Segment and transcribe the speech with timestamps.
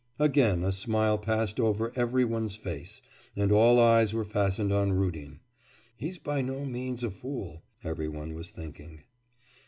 [0.17, 3.03] Again a smile passed over every one's face,
[3.35, 5.41] and all eyes were fastened on Rudin.
[5.95, 9.03] 'He's by no means a fool,' every one was thinking.